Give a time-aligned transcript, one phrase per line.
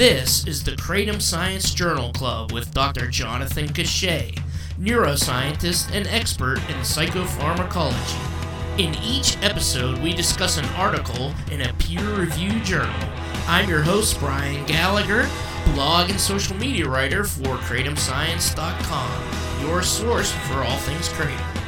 [0.00, 3.06] This is the Kratom Science Journal Club with Dr.
[3.06, 4.38] Jonathan Cachet,
[4.78, 8.78] neuroscientist and expert in psychopharmacology.
[8.78, 12.98] In each episode, we discuss an article in a peer reviewed journal.
[13.46, 15.28] I'm your host, Brian Gallagher,
[15.74, 21.59] blog and social media writer for KratomScience.com, your source for all things Kratom.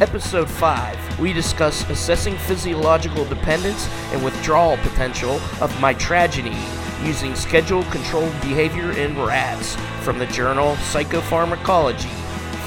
[0.00, 8.32] Episode 5, we discuss assessing physiological dependence and withdrawal potential of mitragynine using schedule controlled
[8.40, 12.10] behavior in rats from the journal Psychopharmacology.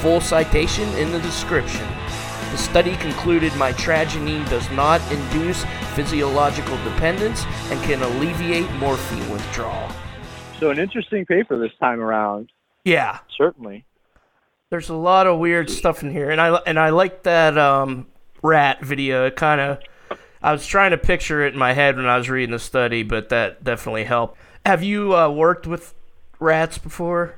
[0.00, 1.86] Full citation in the description.
[2.52, 5.64] The study concluded mitragynine does not induce
[5.94, 9.90] physiological dependence and can alleviate morphine withdrawal.
[10.60, 12.52] So, an interesting paper this time around.
[12.84, 13.18] Yeah.
[13.36, 13.85] Certainly.
[14.70, 18.08] There's a lot of weird stuff in here, and I and I like that um,
[18.42, 19.24] rat video.
[19.24, 19.78] It kind of,
[20.42, 23.04] I was trying to picture it in my head when I was reading the study,
[23.04, 24.36] but that definitely helped.
[24.64, 25.94] Have you uh, worked with
[26.40, 27.36] rats before?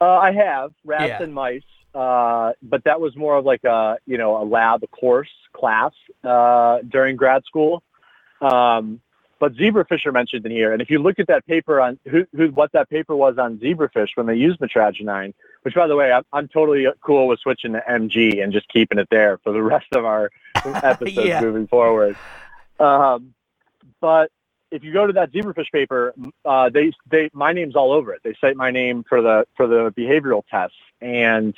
[0.00, 1.22] Uh, I have rats yeah.
[1.24, 1.62] and mice,
[1.96, 5.90] uh, but that was more of like a you know a lab course class
[6.22, 7.82] uh, during grad school.
[8.40, 9.00] Um,
[9.38, 12.26] but zebrafish are mentioned in here, and if you look at that paper on who,
[12.34, 16.12] who what that paper was on zebrafish when they used mitragynine, which, by the way,
[16.12, 19.62] I'm, I'm totally cool with switching to MG and just keeping it there for the
[19.62, 20.30] rest of our
[20.64, 21.40] episodes yeah.
[21.40, 22.16] moving forward.
[22.80, 23.34] Um,
[24.00, 24.30] but
[24.70, 28.22] if you go to that zebrafish paper, uh, they they my name's all over it.
[28.24, 31.54] They cite my name for the for the behavioral tests, and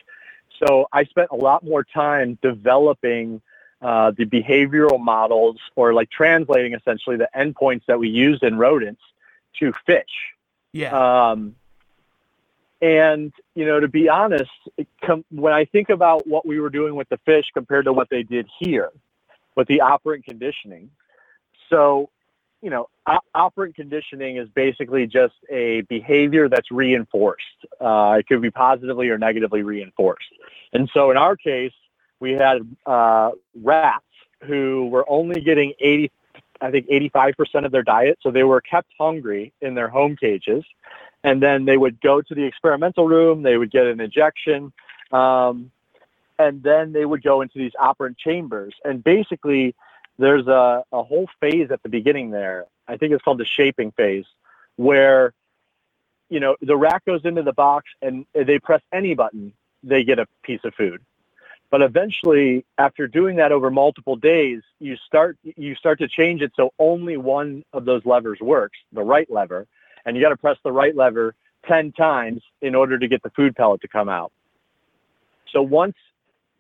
[0.59, 3.41] so I spent a lot more time developing
[3.81, 9.03] uh, the behavioral models or like translating essentially the endpoints that we used in rodents
[9.59, 10.05] to fish.
[10.73, 11.31] Yeah.
[11.31, 11.55] Um,
[12.81, 14.51] and, you know, to be honest,
[15.05, 18.09] com- when I think about what we were doing with the fish compared to what
[18.11, 18.91] they did here
[19.57, 20.91] with the operant conditioning.
[21.71, 22.11] So,
[22.63, 27.45] you know, op- operant conditioning is basically just a behavior that's reinforced.
[27.81, 30.29] Uh, it could be positively or negatively reinforced.
[30.73, 31.73] And so in our case,
[32.21, 33.31] we had uh,
[33.63, 34.05] rats
[34.45, 36.11] who were only getting 80,
[36.61, 38.19] I think 85% of their diet.
[38.23, 40.65] So they were kept hungry in their home cages
[41.25, 43.43] and then they would go to the experimental room.
[43.43, 44.73] They would get an injection,
[45.13, 45.71] um,
[46.39, 48.75] and then they would go into these operant chambers.
[48.85, 49.75] And basically,
[50.19, 52.67] there's a, a whole phase at the beginning there.
[52.87, 54.25] I think it's called the shaping phase,
[54.77, 55.33] where
[56.31, 59.53] you know the rat goes into the box and they press any button,
[59.83, 61.03] they get a piece of food.
[61.71, 66.53] But eventually, after doing that over multiple days, you start you start to change it
[66.57, 69.67] so only one of those levers works, the right lever,
[70.07, 71.35] and you got to press the right lever
[71.67, 74.33] 10 times in order to get the food pellet to come out.
[75.53, 75.97] So once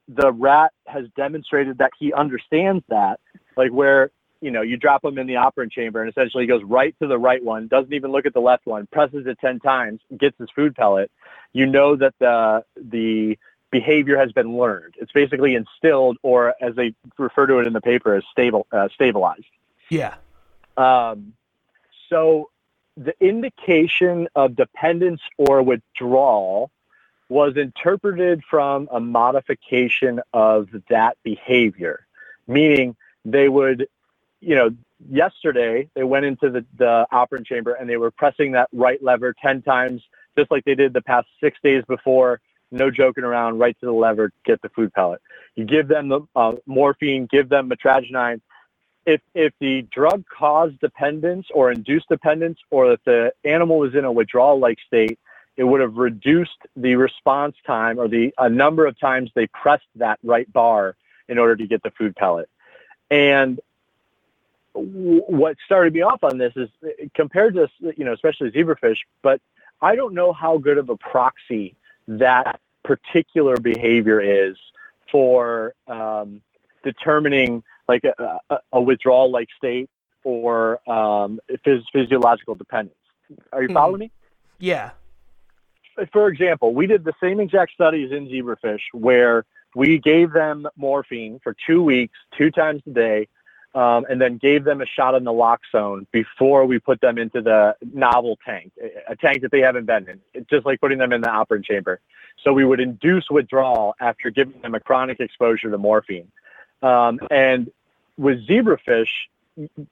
[0.08, 3.20] the rat has demonstrated that he understands that,
[3.56, 4.10] like where
[4.42, 7.08] you know you drop him in the operant chamber and essentially he goes right to
[7.08, 10.36] the right one, doesn't even look at the left one, presses it 10 times, gets
[10.38, 11.10] his food pellet,
[11.54, 13.38] you know that the the
[13.70, 14.94] behavior has been learned.
[14.98, 18.88] It's basically instilled, or as they refer to it in the paper, as stable uh,
[18.94, 19.44] stabilized.
[19.90, 20.14] Yeah.
[20.76, 21.34] Um,
[22.08, 22.50] so
[22.96, 26.70] the indication of dependence or withdrawal
[27.28, 32.06] was interpreted from a modification of that behavior,
[32.46, 33.86] meaning they would,
[34.40, 34.70] you know,
[35.10, 39.34] yesterday they went into the, the operant chamber and they were pressing that right lever
[39.40, 40.02] 10 times,
[40.36, 42.40] just like they did the past six days before.
[42.70, 45.20] No joking around, right to the lever, get the food pellet.
[45.54, 48.40] You give them the uh, morphine, give them mitragynine,
[49.08, 54.04] if if the drug caused dependence or induced dependence, or if the animal was in
[54.04, 55.18] a withdrawal-like state,
[55.56, 59.88] it would have reduced the response time or the a number of times they pressed
[59.96, 60.94] that right bar
[61.26, 62.50] in order to get the food pellet.
[63.10, 63.60] And
[64.74, 66.68] what started me off on this is
[67.14, 69.40] compared to you know especially zebrafish, but
[69.80, 71.76] I don't know how good of a proxy
[72.08, 74.56] that particular behavior is
[75.12, 76.40] for um,
[76.82, 79.88] determining like a, a, a withdrawal like state
[80.24, 82.96] or um, phys- physiological dependence.
[83.52, 84.00] Are you following mm.
[84.00, 84.10] me?
[84.58, 84.90] Yeah.
[86.12, 89.44] For example, we did the same exact studies in zebrafish where
[89.74, 93.28] we gave them morphine for two weeks, two times a day,
[93.74, 97.76] um, and then gave them a shot of naloxone before we put them into the
[97.92, 98.72] novel tank,
[99.08, 101.64] a tank that they haven't been in, it's just like putting them in the operant
[101.64, 102.00] chamber.
[102.42, 106.30] So we would induce withdrawal after giving them a chronic exposure to morphine.
[106.82, 107.70] Um, and
[108.16, 109.10] with zebrafish,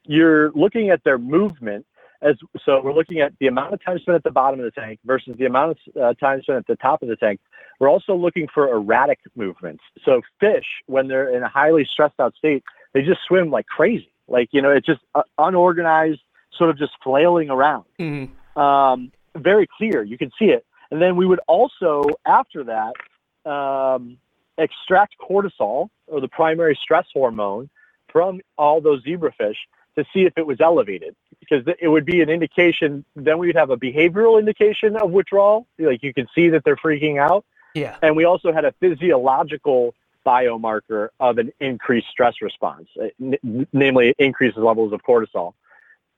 [0.04, 1.86] you're looking at their movement
[2.22, 4.70] as so we're looking at the amount of time spent at the bottom of the
[4.70, 7.40] tank versus the amount of uh, time spent at the top of the tank.
[7.78, 9.84] We're also looking for erratic movements.
[10.04, 12.64] So fish, when they're in a highly stressed out state,
[12.96, 14.10] they just swim like crazy.
[14.26, 16.20] Like you know, it's just uh, unorganized
[16.56, 17.84] sort of just flailing around.
[18.00, 18.58] Mm-hmm.
[18.58, 20.02] Um, very clear.
[20.02, 20.64] You can see it.
[20.90, 24.16] And then we would also, after that, um,
[24.56, 27.68] extract cortisol or the primary stress hormone
[28.08, 29.56] from all those zebrafish
[29.98, 33.56] to see if it was elevated because it would be an indication then we would
[33.56, 37.44] have a behavioral indication of withdrawal like you can see that they're freaking out
[37.74, 37.96] Yeah.
[38.02, 39.94] and we also had a physiological
[40.26, 45.54] biomarker of an increased stress response uh, n- namely increases levels of cortisol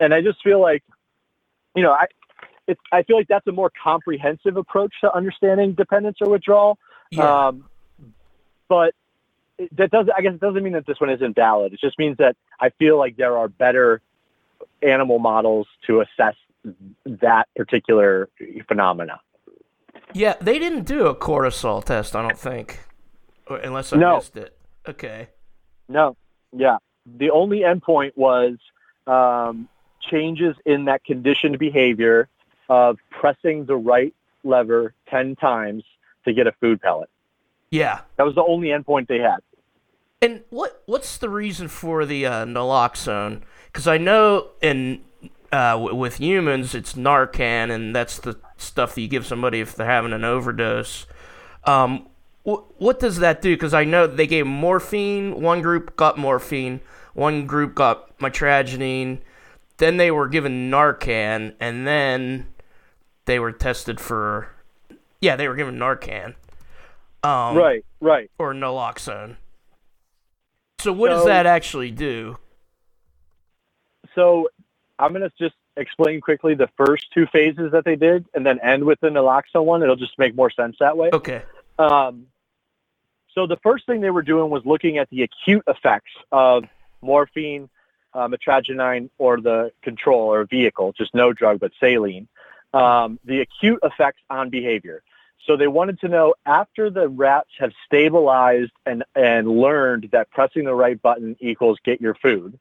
[0.00, 0.82] and i just feel like
[1.76, 2.06] you know i
[2.66, 6.78] it's, i feel like that's a more comprehensive approach to understanding dependence or withdrawal
[7.10, 7.48] Yeah.
[7.48, 7.64] um,
[8.68, 8.94] but
[9.58, 10.12] it- that doesn't.
[10.16, 11.72] I guess it doesn't mean that this one isn't valid.
[11.72, 14.00] It just means that I feel like there are better
[14.82, 16.36] animal models to assess
[17.06, 18.28] that particular
[18.68, 19.20] phenomena.
[20.12, 20.34] yeah.
[20.40, 22.78] They didn't do a cortisol test, I don't think,
[23.50, 24.16] unless I No.
[24.16, 24.56] missed it.
[24.86, 25.28] Okay.
[25.88, 26.16] No,
[26.52, 26.78] yeah.
[27.06, 28.56] The only endpoint was
[29.06, 29.68] um,
[30.00, 32.28] changes in that conditioned behavior
[32.68, 34.14] of pressing the right
[34.44, 35.84] lever ten times
[36.24, 37.08] to get a food pellet.
[37.70, 38.00] Yeah.
[38.16, 39.38] That was the only endpoint they had.
[40.20, 43.42] And what what's the reason for the uh, naloxone?
[43.66, 45.02] Because I know in
[45.52, 49.74] uh, w- with humans it's Narcan, and that's the stuff that you give somebody if
[49.76, 51.06] they're having an overdose.
[51.64, 52.08] Um,
[52.48, 53.54] what does that do?
[53.54, 55.40] Because I know they gave morphine.
[55.40, 56.80] One group got morphine.
[57.14, 59.18] One group got mitragynine.
[59.76, 62.46] Then they were given Narcan, and then
[63.26, 64.48] they were tested for.
[65.20, 66.34] Yeah, they were given Narcan.
[67.22, 68.30] Um, right, right.
[68.38, 69.36] or naloxone.
[70.80, 72.38] So what does that actually do?
[74.14, 74.48] So
[74.98, 78.60] I'm going to just explain quickly the first two phases that they did and then
[78.60, 79.82] end with the naloxone one.
[79.82, 81.10] It'll just make more sense that way.
[81.12, 81.42] Okay.
[81.78, 82.26] Um,
[83.38, 86.64] so the first thing they were doing was looking at the acute effects of
[87.02, 87.68] morphine,
[88.12, 92.26] uh, mitragynine, or the control or vehicle, just no drug, but saline.
[92.74, 95.04] Um, the acute effects on behavior.
[95.46, 100.64] So they wanted to know after the rats have stabilized and, and learned that pressing
[100.64, 102.58] the right button equals get your food.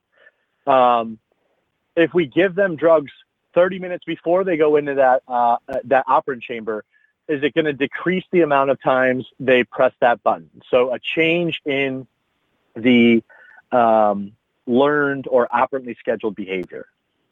[0.68, 1.18] Um,
[1.96, 3.12] if we give them drugs
[3.56, 6.84] 30 minutes before they go into that uh, uh, that operant chamber,
[7.28, 10.50] is it going to decrease the amount of times they press that button?
[10.70, 12.08] So a change in
[12.76, 13.24] the
[13.72, 14.34] um,
[14.66, 16.88] learned or operantly scheduled behavior.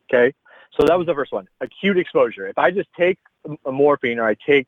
[0.09, 0.33] Okay,
[0.77, 1.47] so that was the first one.
[1.61, 2.47] Acute exposure.
[2.47, 3.17] If I just take
[3.65, 4.67] a morphine or I take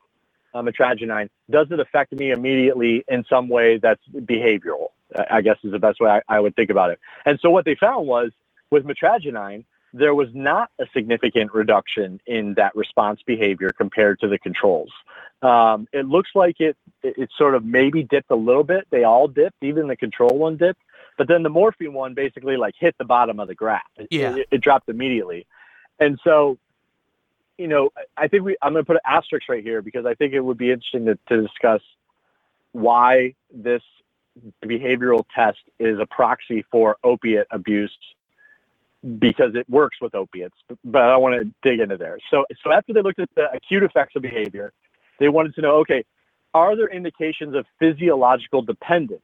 [0.54, 4.88] um, mitragynine, does it affect me immediately in some way that's behavioral?
[5.30, 6.98] I guess is the best way I, I would think about it.
[7.24, 8.30] And so what they found was
[8.70, 14.38] with mitragynine, there was not a significant reduction in that response behavior compared to the
[14.38, 14.90] controls.
[15.42, 18.86] Um, it looks like it, it, sort of maybe dipped a little bit.
[18.90, 20.82] They all dipped, even the control one dipped.
[21.16, 23.82] But then the morphine one basically like hit the bottom of the graph.
[23.96, 24.36] It, Yeah.
[24.36, 25.46] it, it dropped immediately.
[25.98, 26.58] And so,
[27.56, 30.14] you know, I think we, I'm going to put an asterisk right here because I
[30.14, 31.82] think it would be interesting to, to discuss
[32.72, 33.82] why this
[34.64, 37.96] behavioral test is a proxy for opiate abuse
[39.18, 42.18] because it works with opiates, but I want to dig into there.
[42.30, 44.72] So, so after they looked at the acute effects of behavior,
[45.20, 46.04] they wanted to know, okay,
[46.54, 49.22] are there indications of physiological dependence?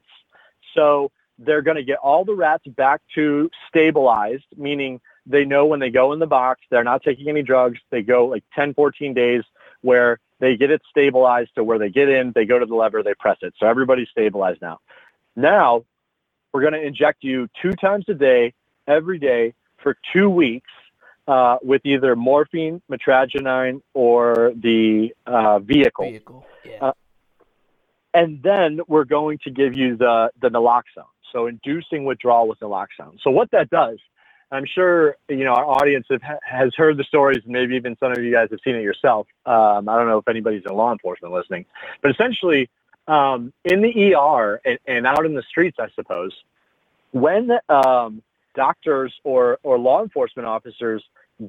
[0.75, 5.81] So they're going to get all the rats back to stabilized, meaning they know when
[5.81, 7.79] they go in the box, they're not taking any drugs.
[7.91, 9.43] They go like 10, 14 days
[9.81, 13.03] where they get it stabilized to where they get in, they go to the lever,
[13.03, 13.55] they press it.
[13.59, 14.79] So everybody's stabilized now.
[15.35, 15.85] Now
[16.53, 18.53] we're going to inject you two times a day,
[18.87, 20.71] every day for two weeks
[21.29, 26.11] uh, with either morphine, mitragynine, or the uh, vehicle.
[26.11, 26.47] Vehicle.
[26.65, 26.87] Yeah.
[26.87, 26.93] Uh,
[28.13, 31.13] And then we're going to give you the, the naloxone.
[31.33, 33.19] So inducing withdrawal with naloxone.
[33.23, 33.99] So what that does,
[34.53, 38.23] I'm sure you know our audience have, has heard the stories, maybe even some of
[38.23, 39.27] you guys have seen it yourself.
[39.45, 41.65] Um, I don't know if anybody's in law enforcement listening,
[42.03, 42.71] but essentially,
[43.09, 46.33] um, in the ER and, and out in the streets, I suppose,
[47.11, 48.23] when um,
[48.55, 51.03] doctors or or law enforcement officers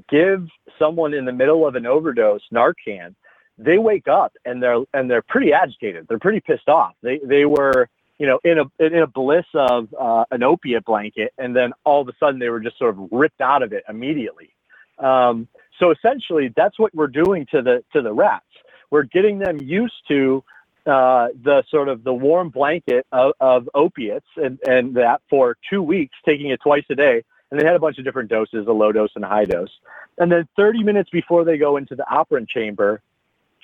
[0.09, 0.47] give
[0.79, 3.15] someone in the middle of an overdose Narcan,
[3.57, 6.07] they wake up and they're and they're pretty agitated.
[6.07, 6.93] They're pretty pissed off.
[7.01, 11.33] They they were you know in a in a bliss of uh, an opiate blanket,
[11.37, 13.83] and then all of a sudden they were just sort of ripped out of it
[13.87, 14.51] immediately.
[14.99, 15.47] Um,
[15.79, 18.45] so essentially, that's what we're doing to the to the rats.
[18.91, 20.43] We're getting them used to
[20.85, 25.81] uh, the sort of the warm blanket of, of opiates and, and that for two
[25.81, 27.23] weeks, taking it twice a day.
[27.51, 29.71] And they had a bunch of different doses, a low dose and a high dose.
[30.17, 33.01] And then 30 minutes before they go into the operant chamber,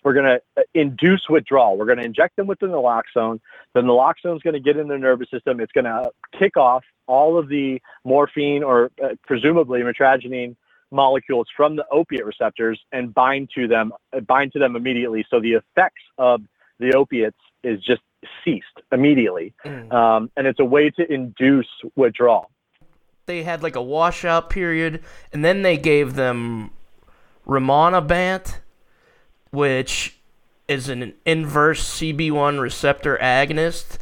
[0.03, 1.77] we're going to induce withdrawal.
[1.77, 3.39] We're going to inject them with the naloxone.
[3.73, 5.59] The naloxone is going to get in their nervous system.
[5.59, 10.55] It's going to kick off all of the morphine or uh, presumably mitragynine
[10.91, 13.93] molecules from the opiate receptors and bind to them
[14.27, 15.25] bind to them immediately.
[15.29, 16.41] So the effects of
[16.81, 18.01] the opiates is just
[18.43, 19.91] ceased immediately, mm.
[19.93, 22.49] um, and it's a way to induce withdrawal.
[23.27, 26.71] They had like a washout period, and then they gave them
[27.47, 28.57] Rimonabant,
[29.51, 30.17] which
[30.67, 33.97] is an inverse CB1 receptor agonist.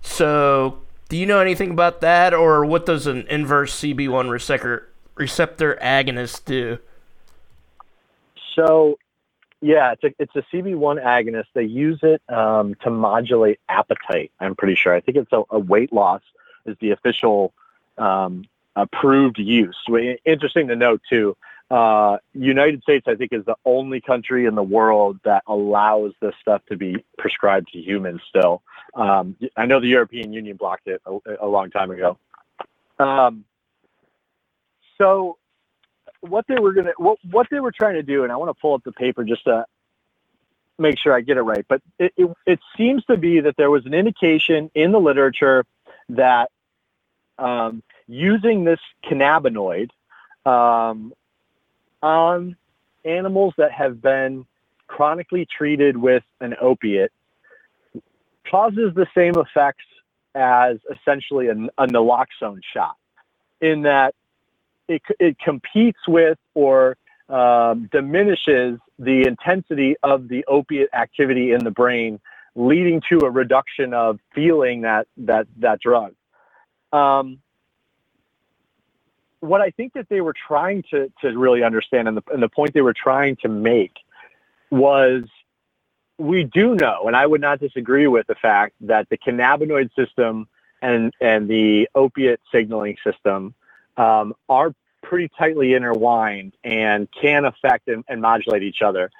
[0.00, 5.78] So, do you know anything about that, or what does an inverse CB1 receptor receptor
[5.82, 6.78] agonist do?
[8.54, 8.98] So,
[9.60, 11.46] yeah, it's a it's a CB1 agonist.
[11.54, 14.30] They use it um, to modulate appetite.
[14.40, 14.94] I'm pretty sure.
[14.94, 16.22] I think it's a, a weight loss
[16.66, 17.52] is the official
[17.96, 18.44] um,
[18.76, 19.76] approved use.
[20.24, 21.36] Interesting to note too.
[21.70, 26.34] Uh, United States, I think, is the only country in the world that allows this
[26.40, 28.22] stuff to be prescribed to humans.
[28.28, 28.62] Still,
[28.94, 32.16] um, I know the European Union blocked it a, a long time ago.
[32.98, 33.44] Um,
[34.96, 35.36] so,
[36.20, 38.60] what they were gonna, what, what they were trying to do, and I want to
[38.60, 39.64] pull up the paper just to
[40.78, 41.64] make sure I get it right.
[41.68, 45.64] But it, it, it seems to be that there was an indication in the literature
[46.10, 46.50] that
[47.38, 49.90] um, using this cannabinoid
[50.46, 51.12] um,
[52.02, 52.56] on
[53.04, 54.46] animals that have been
[54.86, 57.12] chronically treated with an opiate
[58.50, 59.84] causes the same effects
[60.34, 62.96] as essentially a, a naloxone shot
[63.60, 64.14] in that
[64.88, 66.96] it, it competes with or
[67.28, 72.20] um, diminishes the intensity of the opiate activity in the brain,
[72.54, 76.14] leading to a reduction of feeling that that that drug.
[76.92, 77.38] Um,
[79.40, 82.48] what I think that they were trying to to really understand, and the and the
[82.48, 83.92] point they were trying to make
[84.70, 85.24] was
[86.16, 90.48] we do know, and I would not disagree with the fact that the cannabinoid system
[90.80, 93.54] and and the opiate signaling system
[93.98, 99.10] um, are pretty tightly intertwined and can affect and, and, modulate each other.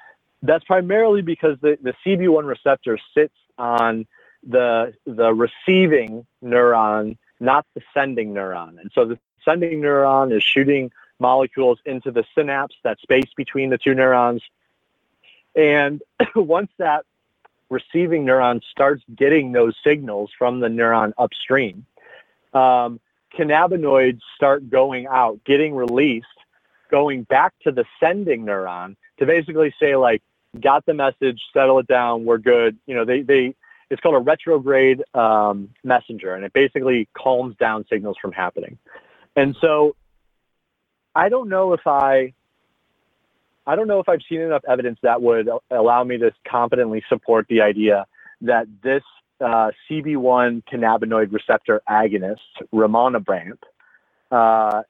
[0.42, 4.06] That's primarily because the, the CB1 receptor sits on
[4.46, 10.92] the the receiving neuron, not the sending neuron, and so the sending neuron is shooting
[11.18, 14.42] molecules into the synapse, that space between the two neurons.
[15.56, 16.02] And
[16.36, 17.04] once that
[17.68, 21.84] receiving neuron starts getting those signals from the neuron upstream,
[22.54, 23.00] um,
[23.36, 26.26] cannabinoids start going out, getting released,
[26.90, 30.22] going back to the sending neuron to basically say like,
[30.60, 32.76] got the message, settle it down, we're good.
[32.86, 33.54] You know, they they
[33.90, 38.78] it's called a retrograde um, messenger, and it basically calms down signals from happening.
[39.36, 39.96] And so
[41.14, 42.32] I don't know if I
[43.66, 47.46] I don't know if I've seen enough evidence that would allow me to confidently support
[47.48, 48.06] the idea
[48.42, 49.02] that this
[49.40, 52.38] uh, CB1 cannabinoid receptor agonist,
[52.72, 53.58] Rimonabant,
[54.30, 54.82] uh,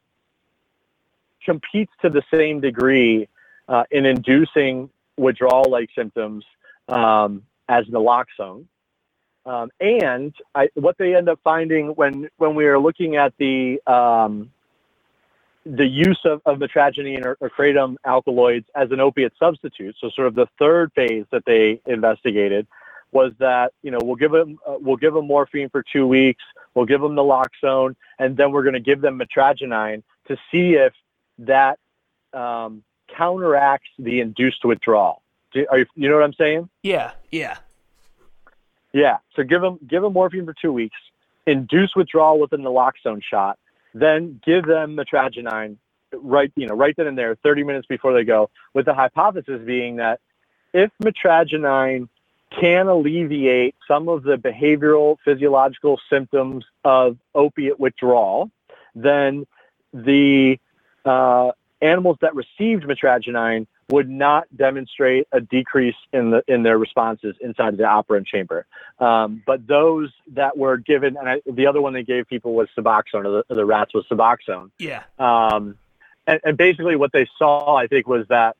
[1.44, 3.28] competes to the same degree
[3.68, 6.44] uh, in inducing withdrawal-like symptoms
[6.88, 8.64] um, as naloxone.
[9.46, 13.80] Um, and I, what they end up finding when, when we are looking at the,
[13.86, 14.50] um,
[15.64, 20.26] the use of, of mitragynine or, or kratom alkaloids as an opiate substitute, so sort
[20.26, 22.66] of the third phase that they investigated,
[23.12, 26.42] was that you know we'll give them uh, we'll give them morphine for two weeks,
[26.74, 30.92] we'll give them naloxone, and then we're going to give them mitragynine to see if
[31.38, 31.78] that
[32.32, 32.82] um,
[33.16, 35.22] counteracts the induced withdrawal.
[35.52, 36.68] Do, are you, you know what I'm saying?
[36.82, 37.58] Yeah, yeah.
[38.92, 39.18] Yeah.
[39.36, 40.96] So give them give them morphine for two weeks,
[41.46, 43.58] induce withdrawal with a naloxone shot,
[43.94, 45.76] then give them mitragynine
[46.12, 49.60] right you know right then and there, 30 minutes before they go, with the hypothesis
[49.64, 50.20] being that
[50.72, 52.08] if mitragynine
[52.50, 58.50] can alleviate some of the behavioral physiological symptoms of opiate withdrawal,
[58.94, 59.46] then
[59.92, 60.58] the
[61.04, 61.50] uh,
[61.80, 67.68] animals that received mitragynine would not demonstrate a decrease in the in their responses inside
[67.68, 68.66] of the operant chamber.
[68.98, 72.68] Um, but those that were given, and I, the other one they gave people was
[72.76, 74.70] Suboxone, or the, the rats was Suboxone.
[74.78, 75.04] Yeah.
[75.18, 75.76] Um,
[76.26, 78.56] and, and, basically, what they saw, I think, was that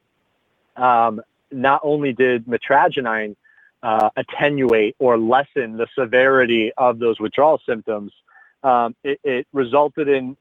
[0.77, 1.21] um,
[1.53, 3.37] not only did mitragynine
[3.83, 8.13] uh, attenuate or lessen the severity of those withdrawal symptoms,
[8.63, 10.37] um, it, it, resulted in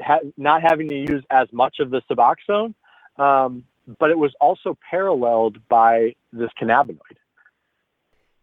[0.00, 2.74] ha- not having to use as much of the Suboxone.
[3.16, 3.64] Um,
[3.98, 7.16] but it was also paralleled by this cannabinoid.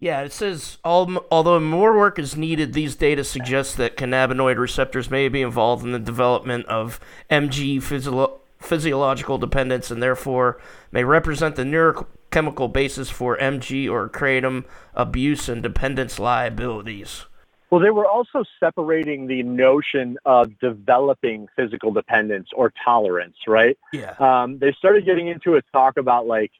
[0.01, 5.27] Yeah, it says although more work is needed, these data suggest that cannabinoid receptors may
[5.27, 10.59] be involved in the development of MG physio- physiological dependence and therefore
[10.91, 17.25] may represent the neurochemical basis for MG or kratom abuse and dependence liabilities.
[17.69, 23.77] Well, they were also separating the notion of developing physical dependence or tolerance, right?
[23.93, 24.15] Yeah.
[24.19, 26.51] Um, they started getting into a talk about like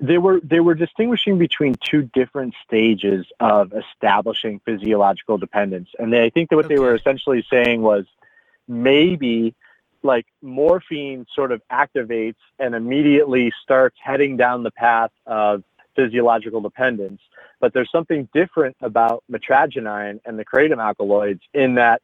[0.00, 6.24] they were they were distinguishing between two different stages of establishing physiological dependence, and they,
[6.24, 8.04] I think that what they were essentially saying was
[8.68, 9.54] maybe
[10.06, 15.62] like morphine sort of activates and immediately starts heading down the path of
[15.94, 17.20] physiological dependence.
[17.60, 22.02] But there's something different about metragenine and the kratom alkaloids in that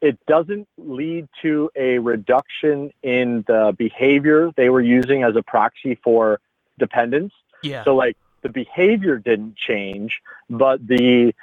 [0.00, 5.94] it doesn't lead to a reduction in the behavior they were using as a proxy
[6.02, 6.40] for
[6.78, 7.32] dependence.
[7.62, 7.84] Yeah.
[7.84, 10.20] So like the behavior didn't change,
[10.50, 11.34] but the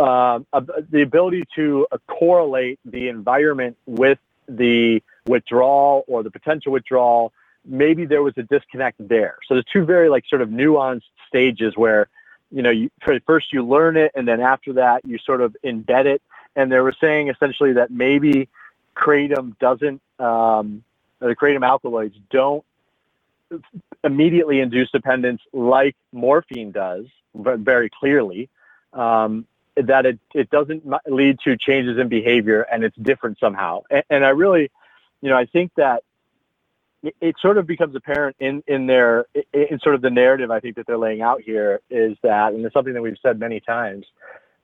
[0.00, 0.40] uh,
[0.90, 7.32] the ability to uh, correlate the environment with the withdrawal or the potential withdrawal,
[7.64, 9.36] maybe there was a disconnect there.
[9.46, 12.08] So there's two very like sort of nuanced stages where,
[12.50, 12.90] you know, you
[13.26, 16.22] first you learn it and then after that you sort of embed it.
[16.54, 18.48] And they were saying essentially that maybe
[18.96, 20.82] kratom doesn't, um,
[21.18, 22.64] the kratom alkaloids don't
[24.04, 28.48] immediately induce dependence like morphine does, but very clearly.
[28.92, 33.82] Um, that it, it doesn't lead to changes in behavior and it's different somehow.
[33.90, 34.70] And, and I really,
[35.20, 36.02] you know, I think that
[37.02, 40.60] it, it sort of becomes apparent in, in their, in, sort of the narrative I
[40.60, 43.60] think that they're laying out here is that, and it's something that we've said many
[43.60, 44.06] times,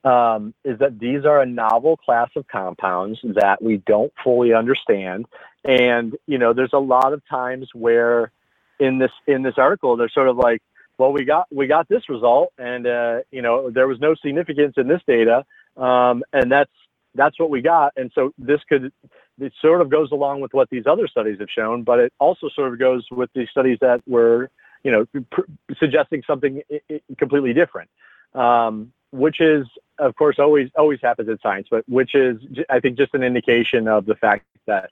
[0.03, 5.25] um, is that these are a novel class of compounds that we don't fully understand.
[5.63, 8.31] And, you know, there's a lot of times where
[8.79, 10.61] in this, in this article, they're sort of like,
[10.97, 14.75] well, we got we got this result, and uh, you know there was no significance
[14.77, 15.43] in this data,
[15.75, 16.71] um, and that's
[17.15, 17.93] that's what we got.
[17.97, 18.91] And so this could
[19.39, 22.49] it sort of goes along with what these other studies have shown, but it also
[22.49, 24.49] sort of goes with the studies that were
[24.83, 25.41] you know pr-
[25.77, 27.89] suggesting something I- I- completely different,
[28.33, 29.65] um, which is
[29.99, 32.37] of course always always happens in science, but which is
[32.69, 34.91] I think just an indication of the fact that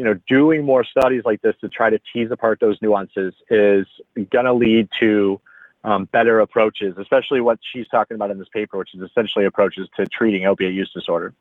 [0.00, 3.86] you know, doing more studies like this to try to tease apart those nuances is
[4.30, 5.38] going to lead to
[5.84, 9.90] um, better approaches, especially what she's talking about in this paper, which is essentially approaches
[9.96, 11.34] to treating opiate use disorder.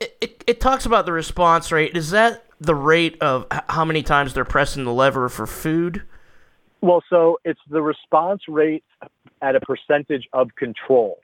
[0.00, 1.96] It, it, it talks about the response rate.
[1.96, 6.02] Is that the rate of how many times they're pressing the lever for food?
[6.80, 8.84] Well, so it's the response rate
[9.42, 11.20] at a percentage of control.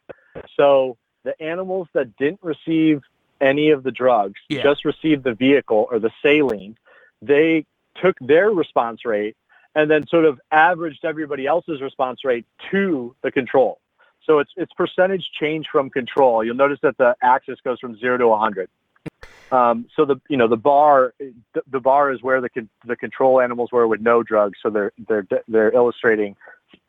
[0.57, 3.03] So the animals that didn't receive
[3.41, 4.63] any of the drugs, Yeah.
[4.63, 6.77] just received the vehicle or the saline,
[7.23, 7.67] they
[8.03, 9.37] took their response rate
[9.75, 13.81] and then sort of averaged everybody else's response rate to the control.
[14.27, 16.45] So it's it's percentage change from control.
[16.45, 18.69] You'll notice that the axis goes from zero to 100.
[19.53, 22.97] Um, so the you know the bar the, the bar is where the con- the
[22.97, 24.59] control animals were with no drugs.
[24.63, 26.37] So they're they're they're illustrating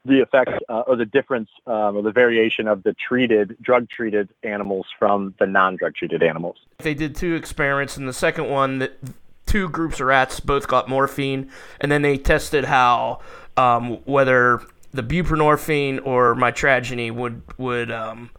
[0.06, 4.30] the effect uh, or the difference um, or the variation of the treated drug treated
[4.44, 6.58] animals from the non drug treated animals.
[6.80, 7.98] They did two experiments.
[7.98, 8.98] and the second one, that
[9.46, 13.20] two groups of rats both got morphine, and then they tested how
[13.58, 14.62] um, whether
[14.96, 18.32] the buprenorphine or mitragynine would would um,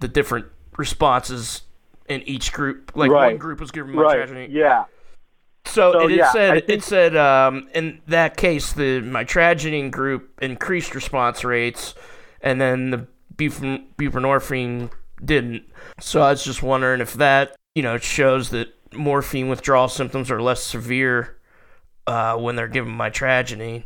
[0.00, 0.46] the different
[0.76, 1.62] responses
[2.08, 2.92] in each group.
[2.94, 4.18] Like one group was given Right.
[4.18, 4.48] mitragynine.
[4.50, 4.84] Yeah.
[5.64, 10.30] So, So, it, yeah, said I it said um, in that case the mitragynine group
[10.40, 11.94] increased response rates,
[12.40, 14.90] and then the buprenorphine
[15.24, 15.64] didn't.
[16.00, 20.40] So I was just wondering if that you know shows that morphine withdrawal symptoms are
[20.40, 21.36] less severe
[22.06, 23.84] uh, when they're given mitragynine.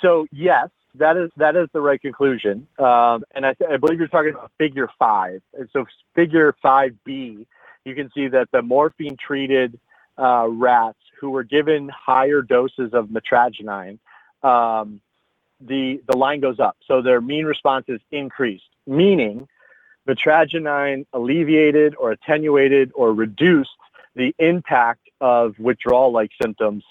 [0.00, 2.66] So yes, that is that is the right conclusion.
[2.78, 5.42] Um, and I, I believe you're talking about Figure Five.
[5.58, 7.46] And so Figure Five B,
[7.84, 9.78] you can see that the morphine treated
[10.18, 13.98] uh, rats who were given higher doses of metragenine,
[14.42, 15.00] um,
[15.60, 16.76] the the line goes up.
[16.86, 19.48] So their mean response is increased, meaning
[20.06, 23.70] metragenine alleviated or attenuated or reduced
[24.14, 26.84] the impact of withdrawal-like symptoms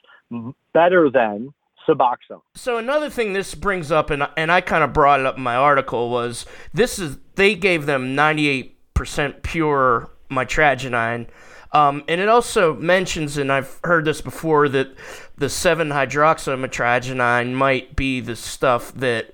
[0.73, 1.53] better than
[1.87, 2.41] Suboxone.
[2.55, 5.43] So another thing this brings up, and and I kind of brought it up in
[5.43, 11.27] my article was this is they gave them 98% pure mitragynine,
[11.73, 14.89] um, and it also mentions, and I've heard this before, that
[15.37, 19.33] the 7-hydroxymitragynine might be the stuff that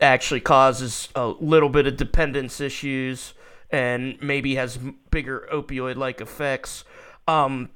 [0.00, 3.34] actually causes a little bit of dependence issues
[3.70, 4.78] and maybe has
[5.10, 6.84] bigger opioid-like effects.
[7.28, 7.70] Um,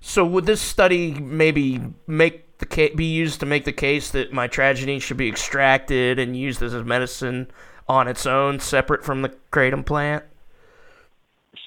[0.00, 4.32] so would this study maybe make the ca- be used to make the case that
[4.32, 7.50] mitragynine should be extracted and used as a medicine
[7.88, 10.24] on its own, separate from the kratom plant?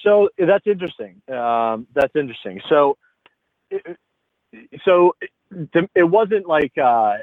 [0.04, 1.22] So that's interesting.
[1.28, 2.62] Um, that's interesting.
[2.70, 2.98] So,
[3.70, 3.98] it-
[4.84, 7.18] so it, it wasn't like uh,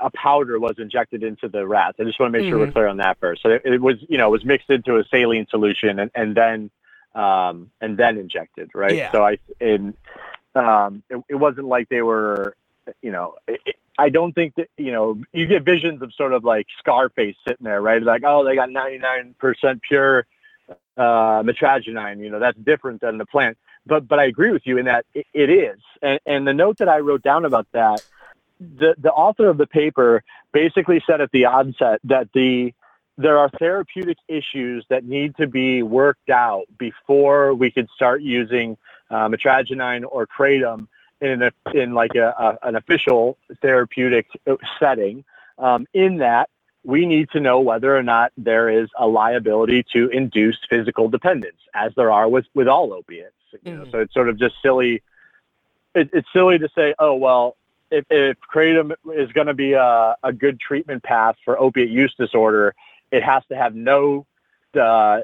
[0.00, 1.98] a powder was injected into the rats.
[1.98, 2.72] I just want to make sure we're Mhm.
[2.72, 3.42] clear on that first.
[3.42, 6.36] So it, it was, you know, it was mixed into a saline solution, and, and
[6.36, 6.70] then
[7.14, 8.94] um, and then injected, right?
[8.94, 9.10] Yeah.
[9.10, 9.94] So I in
[10.54, 12.54] um, it, it wasn't like they were,
[13.02, 13.34] you know.
[13.46, 17.36] It, I don't think that you know you get visions of sort of like Scarface
[17.46, 18.02] sitting there, right?
[18.02, 19.34] Like, oh, they got 99%
[19.82, 20.26] pure
[20.96, 22.22] uh, metragenine.
[22.22, 23.58] You know, that's different than the plant.
[23.86, 25.80] But but I agree with you in that it, it is.
[26.00, 28.04] And, and the note that I wrote down about that,
[28.60, 30.22] the the author of the paper
[30.52, 32.72] basically said at the onset that the
[33.16, 38.76] there are therapeutic issues that need to be worked out before we could start using
[39.10, 40.86] uh, or kratom
[41.20, 42.28] in a, in like a,
[42.62, 44.26] a, an official therapeutic
[44.78, 45.24] setting.
[45.58, 46.48] Um, in that,
[46.84, 51.58] we need to know whether or not there is a liability to induced physical dependence,
[51.74, 53.34] as there are with with all opiates.
[53.64, 53.90] You know, Mhm.
[53.90, 55.02] so it's sort of just silly.
[55.94, 57.56] It, it's silly to say, oh well,
[57.90, 62.14] if, if kratom is going to be a, a good treatment path for opiate use
[62.14, 62.74] disorder,
[63.10, 64.26] it has to have no
[64.76, 65.20] uh, uh,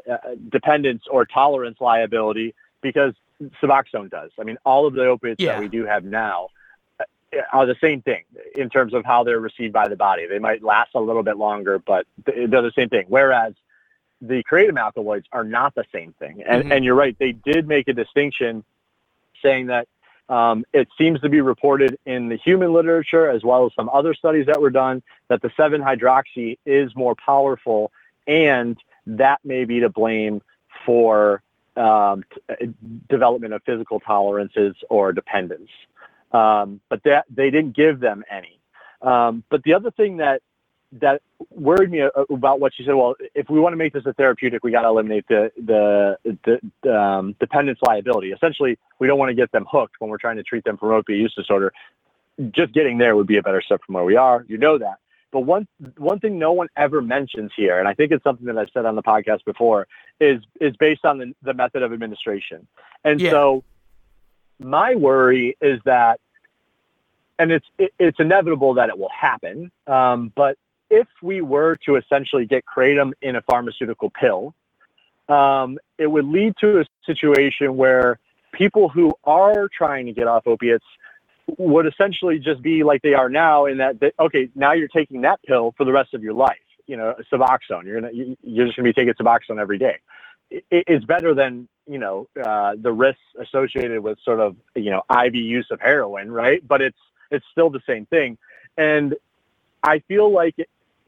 [0.49, 3.15] dependence or tolerance liability because
[3.63, 4.31] Suboxone does.
[4.39, 5.53] I mean, all of the opiates Yeah.
[5.53, 6.49] that we do have now
[7.01, 7.05] uh,
[7.53, 8.23] are the same thing
[8.55, 10.27] in terms of how they're received by the body.
[10.27, 13.07] They might last a little bit longer, but th- they're the same thing.
[13.09, 13.55] Whereas
[14.21, 16.43] the kratom alkaloids are not the same thing.
[16.47, 16.73] And, Mhm.
[16.77, 18.65] and you're right, they did make a distinction
[19.43, 19.89] saying that
[20.31, 24.15] um, it seems to be reported in the human literature as well as some other
[24.15, 27.93] studies that were done that the 7 hydroxy is more powerful
[28.27, 30.41] and that may be to blame
[30.87, 31.43] for
[31.77, 32.75] um, t-
[33.09, 35.71] development of physical tolerances or dependence.
[36.33, 38.59] Um, but that they didn't give them any.
[39.03, 40.43] Um, but the other thing that
[41.01, 44.13] that worried me about what she said, well, if we want to make this a
[44.13, 48.33] therapeutic, we got to eliminate the the, the, the um, dependence liability.
[48.33, 50.91] Essentially, we don't want to get them hooked when we're trying to treat them for
[50.91, 51.73] opioid use disorder.
[52.51, 54.45] Just getting there would be a better step from where we are.
[54.49, 54.99] You know that.
[55.35, 55.67] But one
[55.99, 58.87] one thing no one ever mentions here, and I think it's something that I've said
[58.87, 59.89] on the podcast before,
[60.21, 62.69] is is based on the, the method of administration.
[63.03, 63.33] And Yeah.
[63.33, 63.65] so
[64.61, 66.21] my worry is that,
[67.41, 69.73] and it's it, it's inevitable that it will happen.
[69.89, 70.57] Um, but
[70.89, 74.55] if we were to essentially get kratom in a pharmaceutical pill,
[75.29, 78.21] um, it would lead to a situation where
[78.53, 80.85] people who are trying to get off opiates
[81.59, 85.23] would essentially just be like they are now in that, that okay now you're taking
[85.23, 87.85] that pill for the rest of your life you know suboxone.
[87.85, 89.99] You're gonna you- you're just gonna be taking suboxone every day.
[90.51, 95.03] It, it's better than you know uh, the risks associated with sort of you know
[95.25, 96.67] IV use of heroin right?
[96.67, 96.99] But it's
[97.31, 98.39] it's still the same thing.
[98.77, 99.15] And
[99.83, 100.57] I feel like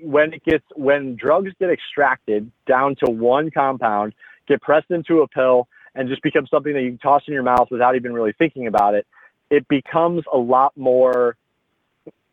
[0.01, 4.15] when it gets when drugs get extracted down to one compound
[4.49, 7.43] get pressed into a pill and just become something that you can toss in your
[7.43, 9.07] mouth without even really thinking about it
[9.51, 11.37] it becomes a lot more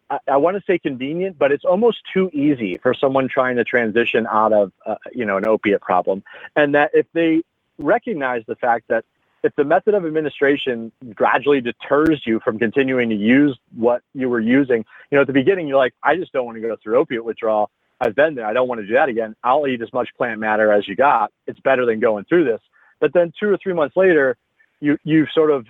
[0.09, 3.63] I, I want to say convenient, but it's almost too easy for someone trying to
[3.63, 6.23] transition out of uh, you know an opiate problem.
[6.55, 7.43] And that if they
[7.77, 9.05] recognize the fact that
[9.43, 14.39] if the method of administration gradually deters you from continuing to use what you were
[14.39, 16.97] using, you know at the beginning you're like, I just don't want to go through
[16.97, 17.69] opiate withdrawal.
[17.99, 18.45] I've been there.
[18.45, 19.35] I don't want to do that again.
[19.43, 21.31] I'll eat as much plant matter as you got.
[21.47, 22.59] It's better than going through this.
[22.99, 24.37] But then two or three months later,
[24.79, 25.65] you you sort of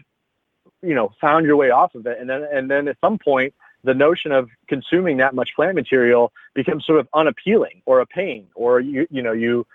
[0.84, 2.18] you know found your way off of it.
[2.20, 6.32] And then and then at some point the notion of consuming that much plant material
[6.54, 9.66] becomes sort of unappealing or a pain or you you know you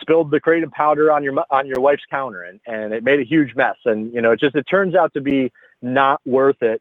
[0.00, 3.24] spilled the kratom powder on your on your wife's counter and and it made a
[3.24, 3.76] huge mess.
[3.84, 6.80] And you know it just it turns out to be not worth it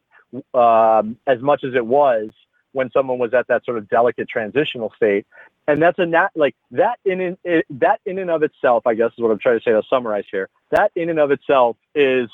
[0.54, 2.30] um, as much as it was
[2.72, 5.26] when someone was at that sort of delicate transitional state.
[5.68, 8.94] And that's a not like that in, in it, that in and of itself i
[8.94, 11.76] guess is what i'm trying to say to summarize here that in and of itself
[11.96, 12.30] is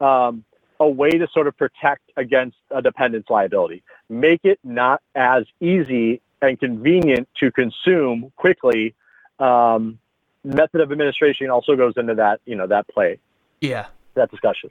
[0.00, 0.44] um,
[0.82, 3.82] a way to sort of protect against a dependence liability.
[4.08, 8.94] Make it not as easy and convenient to consume quickly.
[9.38, 9.98] Um,
[10.44, 13.18] method of administration also goes into that, you know, that play,
[13.60, 13.86] Yeah.
[14.14, 14.70] that discussion.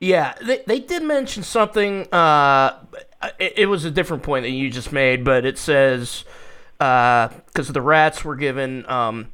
[0.00, 2.06] Yeah, they, they did mention something.
[2.12, 2.78] Uh,
[3.38, 6.24] it, it was a different point that you just made, but it says
[6.78, 9.32] because the rats were given um,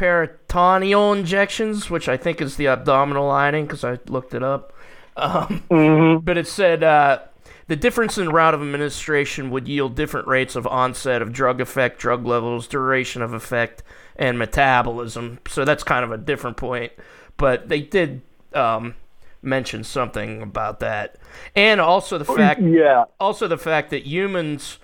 [0.00, 4.72] intraperitoneal injections, which I think is the abdominal lining, because I looked it up.
[5.16, 6.24] Um, Mm-hmm.
[6.24, 7.20] but it said uh,
[7.66, 11.98] the difference in route of administration would yield different rates of onset of drug effect,
[11.98, 13.82] drug levels, duration of effect,
[14.16, 15.38] and metabolism.
[15.48, 16.92] So that's kind of a different point.
[17.36, 18.22] But they did
[18.54, 18.94] um,
[19.42, 21.16] mention something about that,
[21.56, 23.04] and also the fact, Yeah.
[23.18, 24.78] also the fact that humans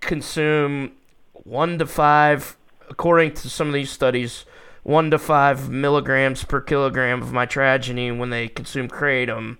[0.00, 0.92] consume
[1.32, 2.56] one to five,
[2.88, 4.44] according to some of these studies,
[4.90, 9.56] one to five milligrams per kilogram of mitragynine when they consume kratom.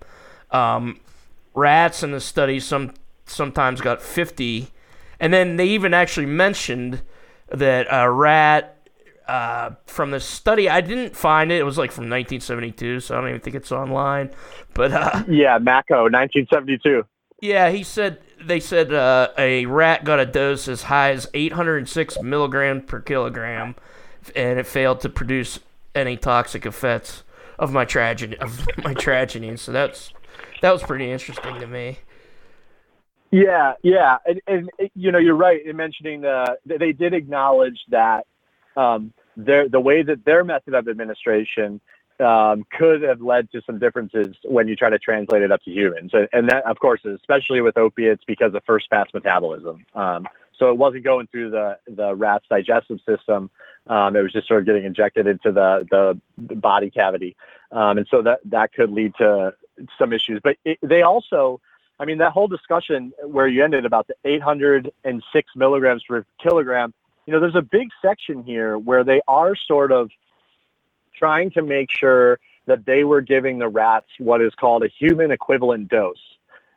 [0.51, 1.01] Um,
[1.55, 2.93] rats in the study some
[3.27, 4.69] sometimes got 50,
[5.21, 7.03] and then they even actually mentioned
[7.49, 8.77] that a rat
[9.29, 11.61] uh, from the study, I didn't find it.
[11.61, 14.31] It was like from 1972, so I don't even think it's online.
[14.75, 17.05] But uh, yeah, Mako, 1972.
[17.41, 22.21] Yeah, he said they said uh, a rat got a dose as high as 806
[22.23, 23.77] milligrams per kilogram,
[24.35, 25.61] and it failed to produce
[25.95, 27.23] any toxic effects
[27.59, 29.57] of my tragedy of my tragedy.
[29.57, 30.13] So that's
[30.63, 31.99] that was pretty interesting to me.
[33.31, 38.27] Yeah, yeah, and, and you know you're right in mentioning the they did acknowledge that
[38.77, 41.81] um, their the way that their method of administration
[42.19, 45.71] um, could have led to some differences when you try to translate it up to
[45.71, 49.85] humans, and, and that of course especially with opiates because of first pass metabolism.
[49.95, 50.27] Um,
[50.59, 53.51] so it wasn't going through the the rat's digestive system.
[53.87, 57.37] Um, it was just sort of getting injected into the the body cavity,
[57.73, 59.55] um, and so that that could lead to
[59.99, 60.41] some issues.
[60.43, 61.61] But it, they also,
[61.99, 66.93] I mean, that whole discussion where you ended about the 806 milligrams per kilogram,
[67.27, 70.11] you know, there's a big section here where they are sort of
[71.15, 75.31] trying to make sure that they were giving the rats what is called a human
[75.31, 76.17] equivalent dose.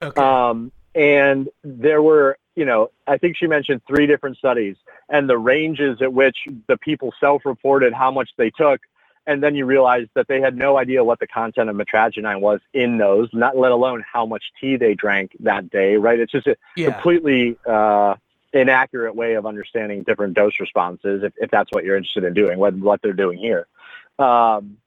[0.01, 0.19] Okay.
[0.19, 4.75] Um, and there were, you know, I think she mentioned three different studies
[5.09, 6.37] and the ranges at which
[6.67, 8.81] the people self reported how much they took
[9.25, 12.59] and then you realize that they had no idea what the content of mitragynine was
[12.73, 16.19] in those, not let alone how much tea they drank that day, right?
[16.19, 16.91] It's just a yeah.
[16.91, 18.15] completely uh,
[18.51, 22.59] inaccurate way of understanding different dose responses, if, if that's what you're interested in doing,
[22.59, 23.67] what, what they're doing here.
[24.19, 24.77] Um,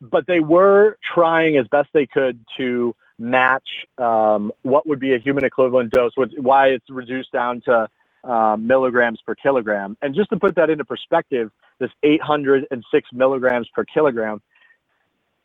[0.00, 3.66] but they were trying as best they could to match
[3.98, 7.88] um, what would be a human equivalent dose, which, why it's reduced down to
[8.24, 9.96] uh, milligrams per kilogram.
[10.02, 14.42] And just to put that into perspective, this 806 milligrams per kilogram.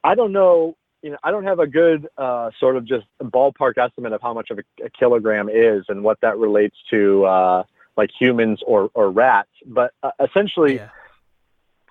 [0.04, 3.78] I don't know, you know, I don't have a good uh, sort of just ballpark
[3.78, 7.64] estimate of how much of a, a kilogram is and what that relates to uh,
[7.96, 9.50] like humans or, or rats.
[9.66, 10.90] But uh, essentially, yeah.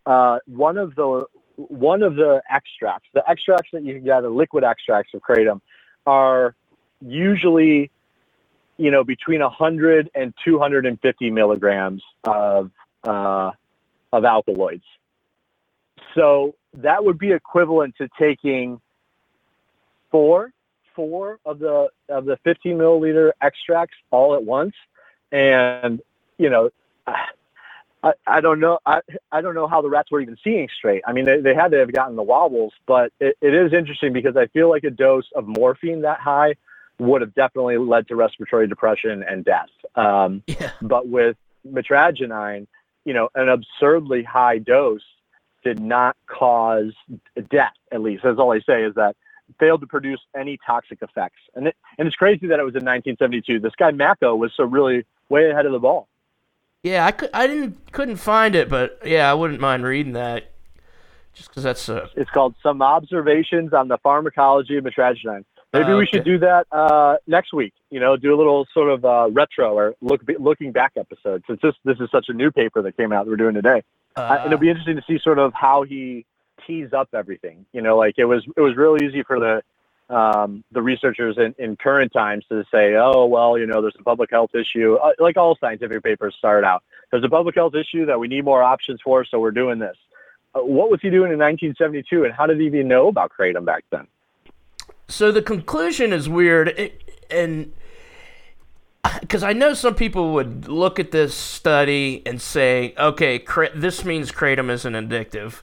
[0.04, 4.28] Uh, one of the one of the extracts, the extracts that you can get, the
[4.28, 5.60] liquid extracts of kratom,
[6.06, 6.54] are
[7.00, 7.90] usually
[8.76, 12.70] you know between 100 and 250 milligrams of
[13.04, 13.50] uh,
[14.12, 14.84] of alkaloids.
[16.14, 18.80] So that would be equivalent to taking
[20.10, 20.52] four
[20.94, 24.74] four of the of the 15 milliliter extracts all at once,
[25.32, 26.00] and
[26.38, 26.70] you know.
[28.06, 28.78] I, I don't know.
[28.86, 29.00] I,
[29.32, 31.02] I don't know how the rats were even seeing straight.
[31.06, 34.12] I mean, they, they had to have gotten the wobbles, but it, it is interesting
[34.12, 36.54] because I feel like a dose of morphine that high
[36.98, 39.68] would have definitely led to respiratory depression and death.
[39.96, 40.70] Um, yeah.
[40.80, 41.36] But with
[41.68, 42.68] mitragynine,
[43.04, 45.02] you know, an absurdly high dose
[45.64, 46.92] did not cause
[47.50, 48.22] death, at least.
[48.22, 49.16] That's all I say is that
[49.58, 51.40] failed to produce any toxic effects.
[51.56, 53.58] And it, and it's crazy that it was in 1972.
[53.58, 56.08] This guy Mako was so really way ahead of the ball.
[56.86, 60.52] Yeah, I could I didn't couldn't find it, but yeah, I wouldn't mind reading that.
[61.34, 62.08] Just because that's a.
[62.14, 66.68] It's called "Some Observations on the Pharmacology of Mitragynine." Maybe uh, we should do that
[66.70, 67.74] uh, next week.
[67.90, 71.42] You know, do a little sort of uh, retro or look looking back episode.
[71.48, 73.82] Since this this is such a new paper that came out that we're doing today,
[74.14, 76.24] uh, and it'll be interesting to see sort of how he
[76.68, 77.66] tees up everything.
[77.72, 79.64] You know, like it was it was real easy for the
[80.08, 84.02] um, the researchers in, in current times to say, oh well, you know, there's a
[84.02, 84.94] public health issue.
[84.94, 88.44] Uh, like all scientific papers start out, there's a public health issue that we need
[88.44, 89.96] more options for, so we're doing this.
[90.54, 93.64] Uh, what was he doing in 1972, and how did he even know about kratom
[93.64, 94.06] back then?
[95.08, 96.92] So the conclusion is weird,
[97.30, 97.72] and
[99.20, 104.32] because I know some people would look at this study and say, okay, this means
[104.32, 105.62] kratom isn't addictive.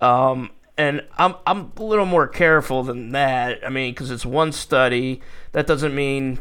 [0.00, 3.64] Um, and I'm I'm a little more careful than that.
[3.64, 5.20] I mean, because it's one study,
[5.52, 6.40] that doesn't mean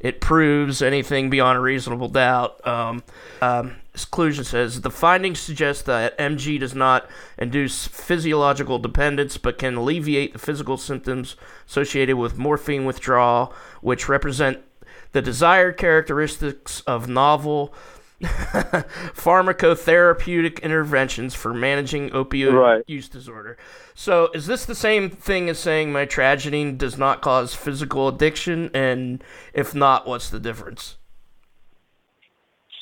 [0.00, 2.64] it proves anything beyond a reasonable doubt.
[2.66, 3.04] Um,
[3.40, 9.76] um, conclusion says the findings suggest that MG does not induce physiological dependence, but can
[9.76, 11.36] alleviate the physical symptoms
[11.68, 14.58] associated with morphine withdrawal, which represent
[15.12, 17.72] the desired characteristics of novel
[19.14, 22.84] pharmacotherapeutic interventions for managing opioid right.
[22.86, 23.56] use disorder.
[23.94, 28.70] So, is this the same thing as saying my mitragynine does not cause physical addiction?
[28.72, 30.98] And if not, what's the difference?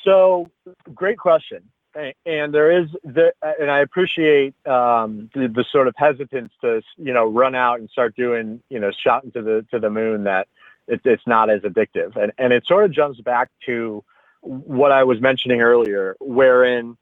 [0.05, 0.51] So,
[0.95, 1.63] great question.
[1.95, 7.13] And there is, the, and I appreciate um, the, the, sort of hesitance to, you
[7.13, 10.47] know, run out and start doing, you know, shot into the to the moon that
[10.87, 12.15] it, it's not as addictive.
[12.17, 14.05] And and it sort of jumps back to
[14.41, 16.97] what I was mentioning earlier, wherein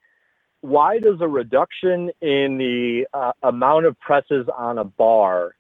[0.61, 5.55] why does a reduction in the uh, amount of presses on a bar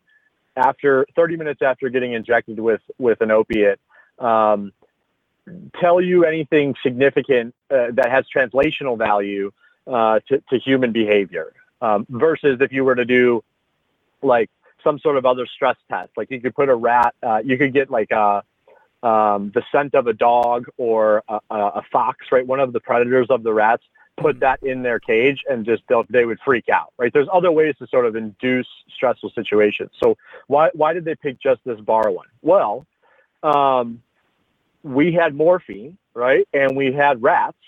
[0.57, 3.79] after 30 minutes after getting injected with with an opiate
[4.19, 4.73] um,
[5.81, 9.53] tell you anything significant uh, that has translational value
[9.87, 13.43] uh, to, to human behavior um, versus if you were to do
[14.23, 14.51] like
[14.83, 16.11] some sort of other stress test.
[16.17, 18.43] Like you could put a rat, uh, you could get like a,
[19.03, 22.47] um, the scent of a dog or a, a, fox, right?
[22.47, 23.85] One of the predators of the rats,
[24.17, 24.41] put mm-hmm.
[24.41, 27.13] that in their cage and just they would freak out, right?
[27.13, 29.91] There's other ways to sort of induce stressful situations.
[30.03, 30.17] So
[30.49, 32.27] why why did they pick just this bar one?
[32.43, 32.87] Well,
[33.43, 34.03] um,
[34.83, 37.59] we had morphine, right, and we had rats,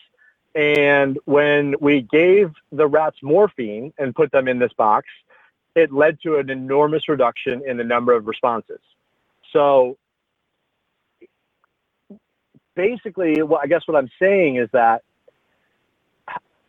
[0.55, 5.07] and when we gave the rats morphine and put them in this box,
[5.77, 8.81] it led to an enormous reduction in the number of responses.
[9.53, 9.97] So
[12.75, 15.03] basically, well, I guess what I'm saying is that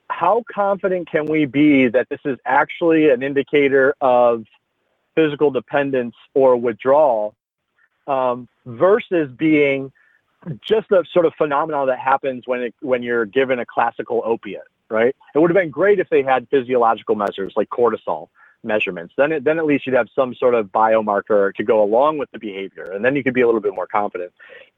[0.09, 4.45] how confident can we be that this is actually an indicator of
[5.15, 7.35] physical dependence or withdrawal
[8.07, 9.91] um, versus being
[10.67, 14.63] just a sort of phenomenon that happens when it, when you're given a classical opiate,
[14.89, 15.15] right?
[15.33, 18.29] It would have been great if they had physiological measures like cortisol
[18.63, 19.13] measurements.
[19.17, 22.30] Then, it, then at least you'd have some sort of biomarker to go along with
[22.32, 24.32] the behavior, and then you could be a little bit more confident.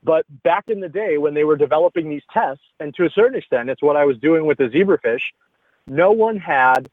[0.03, 3.37] But back in the day when they were developing these tests, and to a certain
[3.37, 5.21] extent, it's what I was doing with the zebrafish.
[5.87, 6.89] No one had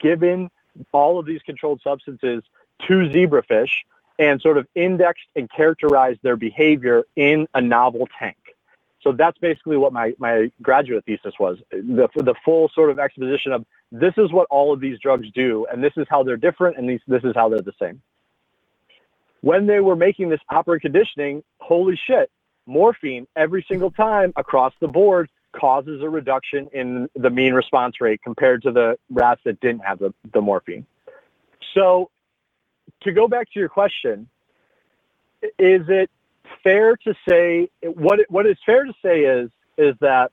[0.00, 0.50] given
[0.92, 2.42] all of these controlled substances
[2.86, 3.70] to zebrafish
[4.18, 8.36] and sort of indexed and characterized their behavior in a novel tank.
[9.02, 13.52] So that's basically what my, my graduate thesis was the, the full sort of exposition
[13.52, 16.76] of this is what all of these drugs do, and this is how they're different,
[16.76, 18.02] and these, this is how they're the same.
[19.40, 22.28] When they were making this operant conditioning, holy shit,
[22.66, 28.20] morphine every single time across the board causes a reduction in the mean response rate
[28.24, 30.84] compared to the rats that didn't have the, the morphine.
[31.72, 32.10] So
[33.02, 34.28] to go back to your question,
[35.56, 36.10] is it
[36.64, 40.32] fair to say what what is fair to say is is that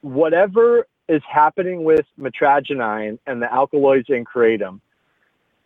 [0.00, 4.80] whatever is happening with mitragynine and the alkaloids in kratom,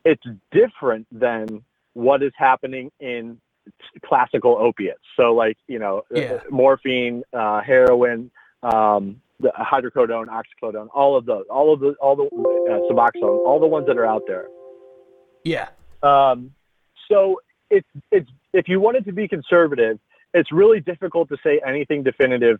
[0.04, 3.40] it's different than what is happening in
[4.04, 5.00] classical opiates.
[5.16, 6.40] So like you know yeah.
[6.50, 8.30] morphine, uh, heroin,
[8.62, 12.24] um, the hydrocodone, oxycodone, all of those, all of the all the
[12.68, 14.48] uh, suboxone, all the ones that are out there.
[15.44, 15.68] Yeah.
[16.02, 16.52] Um,
[17.08, 20.00] so it's it's if you wanted to be conservative,
[20.34, 22.58] it's really difficult to say anything definitive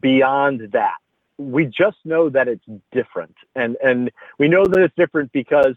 [0.00, 0.96] beyond that.
[1.38, 5.74] We just know that it's different, and and we know that it's different because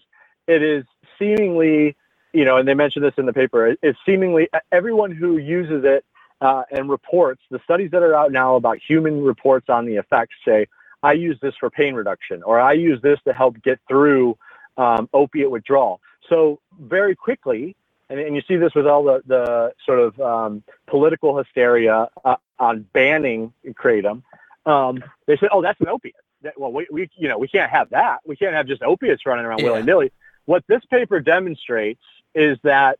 [0.47, 0.85] it is
[1.17, 1.95] seemingly,
[2.33, 3.75] you know, and they mentioned this in the paper.
[3.81, 6.05] It's seemingly everyone who uses it
[6.41, 10.35] uh, and reports the studies that are out now about human reports on the effects
[10.45, 10.67] say,
[11.03, 14.37] I use this for pain reduction, or I use this to help get through
[14.77, 16.01] um, opiate withdrawal.
[16.29, 17.75] So very quickly,
[18.09, 22.35] and, and you see this with all the, the sort of um, political hysteria uh,
[22.59, 24.23] on banning kratom.
[24.65, 27.71] Um, they said, "Oh, that's an opiate." That, well, we, we you know we can't
[27.71, 28.19] have that.
[28.25, 29.71] We can't have just opiates running around yeah.
[29.71, 30.11] willy nilly.
[30.45, 32.01] What this paper demonstrates
[32.33, 32.97] is that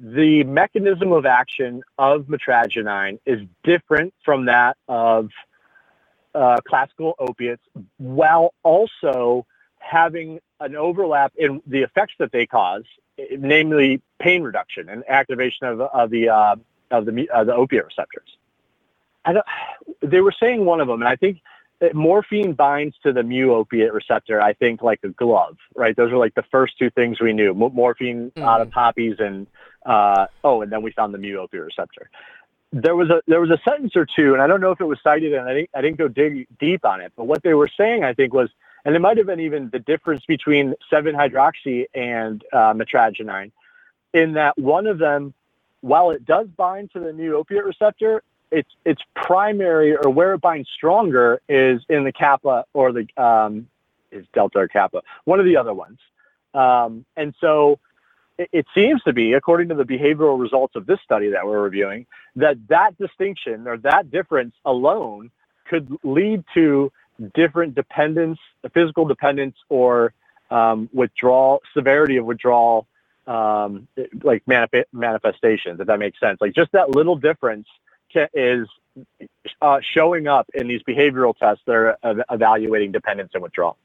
[0.00, 5.28] the mechanism of action of mitragynine is different from that of
[6.34, 7.62] uh, classical opiates,
[7.98, 9.46] while also
[9.78, 12.84] having an overlap in the effects that they cause,
[13.38, 16.56] namely pain reduction and activation of, of the uh,
[16.90, 18.36] of the uh, the opiate receptors.
[19.24, 19.46] I don't,
[20.02, 21.40] they were saying one of them, and I think
[21.94, 24.40] morphine binds to the mu opiate receptor.
[24.40, 25.96] I think like a glove, right?
[25.96, 28.42] Those are like the first two things we knew: morphine mm.
[28.42, 29.46] out of poppies, and
[29.84, 32.10] uh, oh, and then we found the mu opiate receptor.
[32.72, 34.84] There was a there was a sentence or two, and I don't know if it
[34.84, 37.12] was cited, and I didn't I didn't go dig deep on it.
[37.16, 38.50] But what they were saying, I think, was
[38.84, 43.52] and it might have been even the difference between 7-hydroxy and uh, mitragynine,
[44.14, 45.34] in that one of them,
[45.82, 50.40] while it does bind to the mu opiate receptor, its its primary or where it
[50.40, 53.68] binds stronger is in the kappa or the um,
[54.10, 55.98] is delta or kappa, one of the other ones.
[56.54, 57.78] Um, and so
[58.38, 61.62] it, it seems to be, according to the behavioral results of this study that we're
[61.62, 65.30] reviewing, that that distinction or that difference alone
[65.68, 66.90] could lead to
[67.34, 68.38] different dependence,
[68.72, 70.12] physical dependence, or
[70.50, 72.86] um, withdrawal, severity of withdrawal,
[73.26, 73.86] um,
[74.22, 76.40] like manif- manifestations, if that makes sense.
[76.40, 77.68] Like just that little difference
[78.34, 78.68] is
[79.62, 83.76] uh, showing up in these behavioral tests that are ev- evaluating dependence and withdrawal.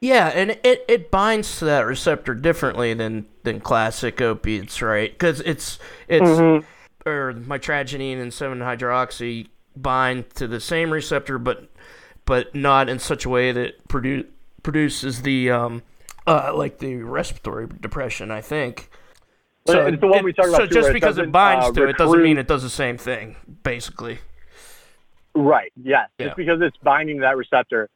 [0.00, 5.10] Yeah, and it, it binds to that receptor differently than, than classic opiates, right?
[5.10, 7.08] Because it's it's mm-hmm.
[7.08, 11.68] or mitragynine and seven hydroxy bind to the same receptor, but
[12.24, 14.26] but not in such a way that produ-
[14.62, 15.82] produces the um,
[16.28, 18.30] uh, like the respiratory depression.
[18.30, 18.90] I think.
[19.72, 20.60] So, it's the one we talked about.
[20.60, 21.90] So too, just because it binds uh, to recruit...
[21.90, 23.36] it doesn't mean it does the same thing.
[23.62, 24.18] Basically.
[25.34, 25.72] Right.
[25.82, 26.08] Yes.
[26.18, 26.26] Yeah.
[26.26, 27.88] Just because it's binding to that receptor,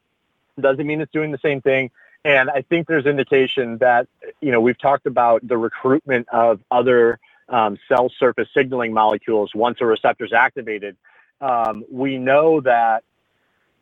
[0.61, 1.91] Doesn't mean it's doing the same thing.
[2.25, 4.07] And I think there's indication that,
[4.41, 7.19] you know, we've talked about the recruitment of other
[7.49, 10.97] um, cell surface signaling molecules once a receptor is activated.
[11.41, 13.03] Um, we know that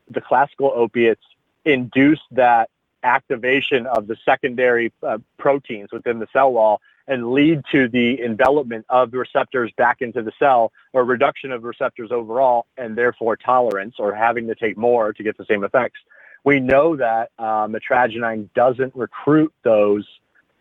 [0.09, 1.22] the classical opiates
[1.64, 2.70] induce that
[3.03, 6.80] activation of the secondary uh, proteins within the cell wall
[7.11, 11.64] and lead to the envelopment of the receptors back into the cell or reduction of
[11.64, 15.98] receptors overall and therefore tolerance or having to take more to get the same effects.
[16.44, 20.06] We know that uh, mitragynine doesn't recruit those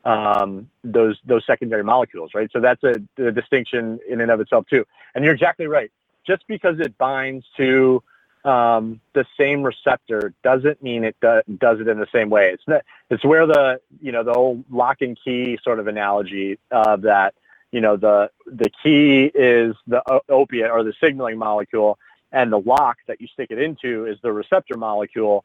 [0.06, 2.50] um, those those secondary molecules, right?
[2.52, 4.86] So that's a, a distinction in and of itself too.
[5.14, 5.92] And you're exactly right.
[6.26, 8.02] Just because it binds to
[8.46, 12.52] um, the same receptor doesn't mean it do, does it in the same way.
[12.52, 16.58] It's not, it's where the you know the old lock and key sort of analogy
[16.70, 17.34] that
[17.72, 22.00] you know the the key is the opiate or the signaling molecule,
[22.32, 25.44] and the lock that you stick it into is the receptor molecule.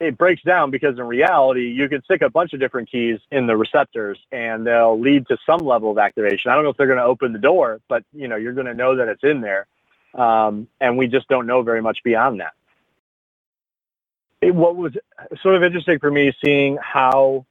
[0.00, 3.46] It breaks down because in reality, you can stick a bunch of different keys in
[3.46, 6.50] the receptors, and they'll lead to some level of activation.
[6.50, 8.66] I don't know if they're going to open the door, but you know you're going
[8.66, 9.68] to know that it's in there
[10.14, 12.52] um, and we just don't know very much beyond that.
[14.40, 14.92] It, what was
[15.42, 17.46] sort of interesting for me seeing how,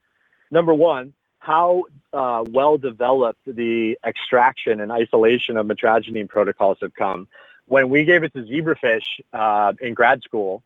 [0.52, 1.84] number one, how
[2.14, 7.28] uh, well developed the extraction and isolation of mitragynine protocols have come.
[7.66, 9.04] When we gave it to zebrafish
[9.34, 10.64] uh, in grad school,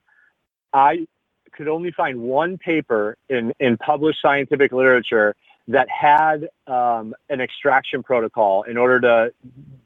[0.74, 1.08] I
[1.54, 5.36] could only find one paper in, in published scientific literature
[5.70, 9.34] that had um, an extraction protocol in order to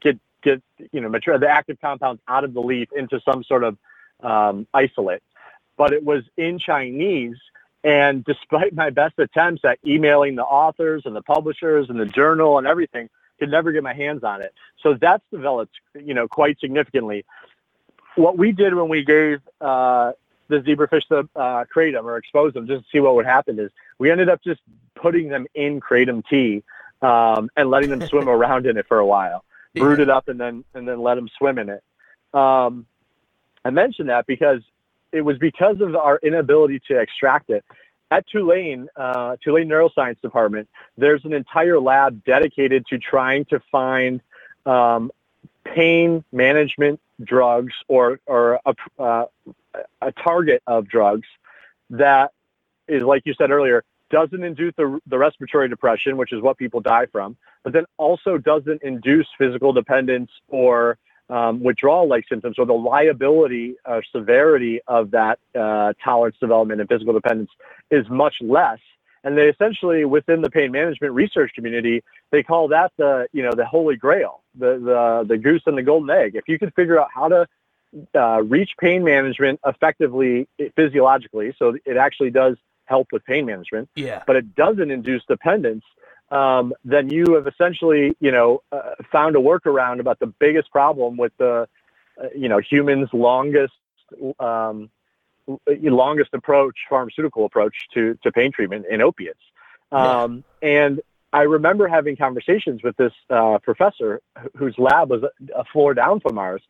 [0.00, 0.62] get get
[0.92, 3.78] you know mature the active compounds out of the leaf into some sort of
[4.22, 5.22] um, isolate.
[5.76, 7.36] But it was in Chinese,
[7.82, 12.58] and despite my best attempts at emailing the authors and the publishers and the journal
[12.58, 14.54] and everything, could never get my hands on it.
[14.82, 17.24] So that's developed, you know, quite significantly.
[18.14, 20.12] What we did when we gave uh,
[20.48, 23.70] the zebrafish the uh, kratom or exposed them just to see what would happen is
[23.98, 24.60] we ended up just
[24.94, 26.62] putting them in kratom tea
[27.00, 29.44] um, and letting them swim around in it for a while
[29.74, 31.82] brewed it up and then and then let them swim in it.
[32.34, 32.86] Um,
[33.64, 34.60] I mentioned that because
[35.12, 37.64] it was because of our inability to extract it.
[38.10, 40.68] At Tulane, uh, Tulane Neuroscience Department,
[40.98, 44.20] there's an entire lab dedicated to trying to find
[44.66, 45.10] um,
[45.64, 49.26] pain management drugs or or a, uh,
[50.00, 51.28] a target of drugs
[51.90, 52.32] that
[52.88, 56.80] is like you said earlier doesn't induce the, the respiratory depression, which is what people
[56.80, 60.98] die from, but then also doesn't induce physical dependence or
[61.30, 67.14] um, withdrawal-like symptoms or the liability or severity of that uh, tolerance development and physical
[67.14, 67.50] dependence
[67.90, 68.78] is much less.
[69.24, 72.02] And they essentially, within the pain management research community,
[72.32, 75.82] they call that the, you know, the holy grail, the, the, the goose and the
[75.82, 76.34] golden egg.
[76.34, 77.48] If you can figure out how to
[78.14, 84.22] uh, reach pain management effectively physiologically, so it actually does help with pain management, yeah.
[84.26, 85.84] but it doesn't induce dependence,
[86.30, 91.16] um, then you have essentially, you know, uh, found a workaround about the biggest problem
[91.16, 91.68] with the,
[92.22, 93.74] uh, you know, humans' longest,
[94.40, 94.90] um,
[95.66, 99.40] longest approach, pharmaceutical approach to, to pain treatment in opiates.
[99.90, 100.86] Um, yeah.
[100.86, 101.00] And
[101.32, 104.20] I remember having conversations with this uh, professor
[104.56, 105.22] whose lab was
[105.54, 106.62] a floor down from ours,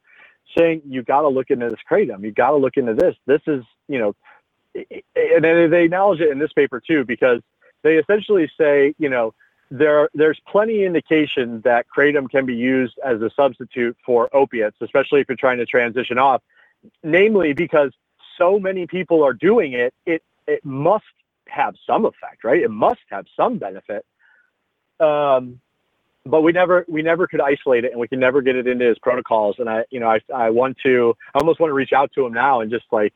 [0.56, 2.22] saying, "You got to look into this kratom.
[2.22, 3.16] You got to look into this.
[3.26, 4.14] This is, you know,
[4.74, 7.40] and they acknowledge it in this paper too, because
[7.82, 9.34] they essentially say, you know,
[9.70, 15.20] there there's plenty indication that kratom can be used as a substitute for opiates, especially
[15.20, 16.42] if you're trying to transition off.
[17.02, 17.92] Namely, because
[18.36, 21.04] so many people are doing it, it it must
[21.48, 22.62] have some effect, right?
[22.62, 24.04] It must have some benefit.
[25.00, 25.60] Um,
[26.24, 28.84] but we never we never could isolate it, and we can never get it into
[28.84, 29.56] his protocols.
[29.58, 32.26] And I, you know, I I want to I almost want to reach out to
[32.26, 33.12] him now and just like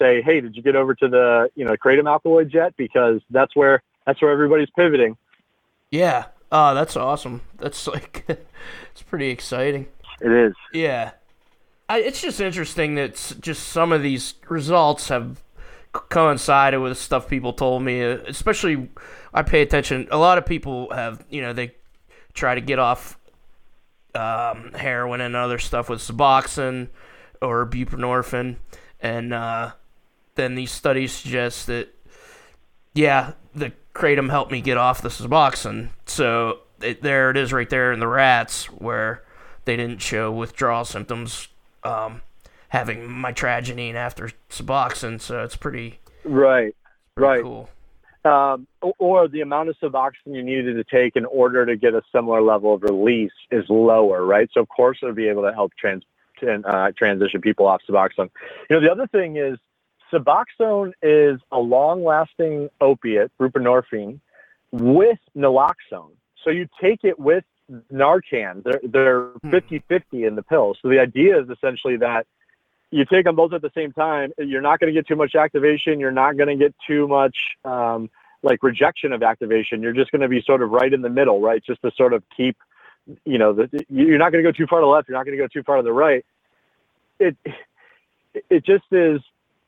[0.00, 2.76] say, hey, did you get over to the you know kratom alkaloids yet?
[2.76, 5.16] Because that's where that's where everybody's pivoting.
[5.90, 6.26] Yeah.
[6.52, 7.42] Oh, that's awesome.
[7.58, 9.86] That's like it's pretty exciting.
[10.20, 10.54] It is.
[10.72, 11.12] Yeah.
[11.88, 15.42] I, it's just interesting that just some of these results have
[15.92, 18.02] coincided with stuff people told me.
[18.02, 18.88] Uh, especially,
[19.34, 20.06] I pay attention.
[20.10, 21.74] A lot of people have, you know, they
[22.32, 23.18] try to get off
[24.14, 26.88] um, heroin and other stuff with Suboxone
[27.42, 28.56] or buprenorphine,
[29.00, 29.72] and uh,
[30.34, 31.94] then these studies suggest that,
[32.94, 35.90] yeah, the kratom helped me get off the Suboxone.
[36.06, 39.22] So it, there it is right there in the rats where
[39.64, 41.48] they didn't show withdrawal symptoms
[41.84, 42.22] um,
[42.68, 45.20] having mitragynine after Suboxone.
[45.20, 46.74] So it's pretty right,
[47.16, 47.42] pretty right.
[47.42, 47.68] Cool.
[48.22, 48.66] Um,
[48.98, 52.42] or the amount of Suboxone you needed to take in order to get a similar
[52.42, 54.48] level of release is lower, right?
[54.52, 56.04] So of course it would be able to help trans,
[56.42, 58.28] uh, transition people off Suboxone.
[58.68, 59.58] You know, the other thing is
[60.12, 64.20] Suboxone is a long-lasting opiate, buprenorphine,
[64.72, 66.12] with naloxone.
[66.44, 67.44] So you take it with
[67.92, 68.62] Narcan.
[68.64, 70.24] They're, they're 50-50 hmm.
[70.24, 70.76] in the pill.
[70.80, 72.26] So the idea is essentially that
[72.90, 74.32] you take them both at the same time.
[74.38, 76.00] You're not going to get too much activation.
[76.00, 78.10] You're not going to get too much um,
[78.42, 79.82] like rejection of activation.
[79.82, 81.62] You're just going to be sort of right in the middle, right?
[81.64, 82.56] Just to sort of keep,
[83.24, 85.08] you know, the, you're not going to go too far to the left.
[85.08, 86.24] You're not going to go too far to the right.
[87.20, 87.36] It
[88.50, 89.20] it just is.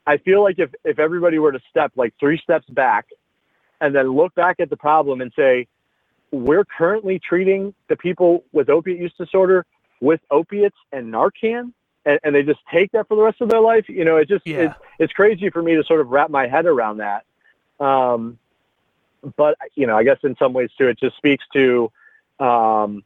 [0.07, 3.07] I feel like if if everybody were to step like three steps back,
[3.81, 5.67] and then look back at the problem and say,
[6.31, 9.67] we're currently treating the people with opiate use disorder
[10.01, 11.73] with opiates and Narcan
[12.05, 13.89] and, and they just take that for the rest of their life.
[13.89, 14.59] You know, it just yeah.
[14.59, 17.25] it's, it's crazy for me to sort of wrap my head around that.
[17.81, 18.39] Um,
[19.37, 21.91] but you know, I guess in some ways too, it just speaks to
[22.41, 23.05] um,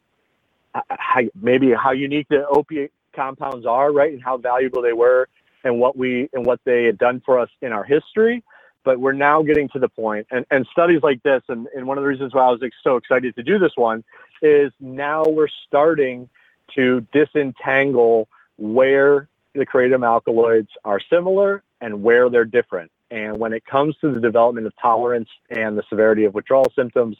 [0.72, 5.28] how, maybe how unique the opiate compounds are, right, and how valuable they were,
[5.64, 8.42] and what we and what they had done for us in our history.
[8.84, 11.98] But we're now getting to the point, and, and studies like this, and, and one
[11.98, 14.04] of the reasons why I was so excited to do this one
[14.42, 16.28] is now we're starting
[16.76, 18.28] to disentangle
[18.58, 22.92] where the kratom alkaloids are similar and where they're different.
[23.10, 27.16] And when it comes to the development of tolerance and the severity of withdrawal symptoms,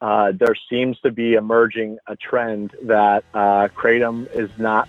[0.00, 4.88] uh, there seems to be emerging a trend that uh, kratom is not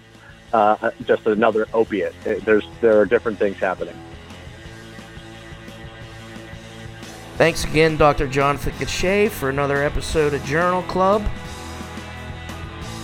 [0.54, 2.14] uh, just another opiate.
[2.24, 3.95] There's there are different things happening.
[7.38, 8.28] Thanks again, Dr.
[8.28, 11.26] Jonathan Cachat, for another episode of Journal Club.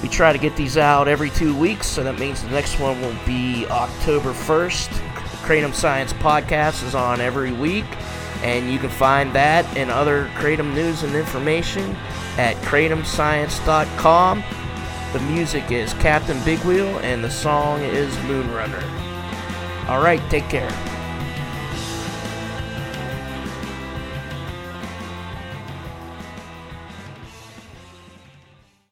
[0.04, 3.00] We try to get these out every two weeks, so that means the next one
[3.02, 4.90] will be October 1st.
[4.90, 7.86] The Kratom Science podcast is on every week,
[8.44, 11.96] and you can find that and other Kratom news and information
[12.38, 14.44] at kratomscience.com.
[15.16, 18.84] The music is Captain Bigwheel, and the song is Moonrunner.
[19.88, 20.70] All right, take care.